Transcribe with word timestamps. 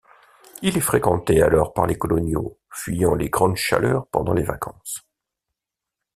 Il 0.63 0.75
est 0.75 0.79
fréquenté 0.81 1.43
alors 1.43 1.73
par 1.73 1.85
les 1.85 1.95
coloniaux 1.95 2.57
fuyant 2.71 3.13
les 3.13 3.29
grandes 3.29 3.57
chaleurs 3.57 4.07
pendant 4.07 4.33
les 4.33 4.41
vacances. 4.41 5.07